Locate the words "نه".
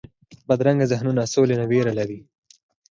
1.61-1.65